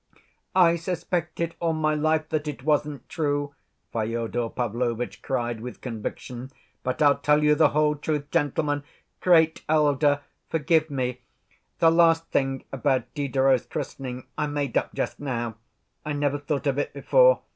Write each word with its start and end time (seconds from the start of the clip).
"I 0.55 0.77
suspected 0.77 1.53
all 1.59 1.73
my 1.73 1.93
life 1.93 2.29
that 2.29 2.47
it 2.47 2.63
wasn't 2.63 3.07
true," 3.07 3.53
Fyodor 3.93 4.49
Pavlovitch 4.49 5.21
cried 5.21 5.61
with 5.61 5.79
conviction. 5.79 6.49
"But 6.81 7.03
I'll 7.03 7.19
tell 7.19 7.43
you 7.43 7.53
the 7.53 7.69
whole 7.69 7.93
truth, 7.93 8.31
gentlemen. 8.31 8.81
Great 9.19 9.63
elder! 9.69 10.21
Forgive 10.49 10.89
me, 10.89 11.21
the 11.77 11.91
last 11.91 12.25
thing 12.31 12.63
about 12.71 13.13
Diderot's 13.13 13.67
christening 13.67 14.25
I 14.39 14.47
made 14.47 14.75
up 14.75 14.95
just 14.95 15.19
now. 15.19 15.57
I 16.03 16.13
never 16.13 16.39
thought 16.39 16.65
of 16.65 16.79
it 16.79 16.93
before. 16.93 17.43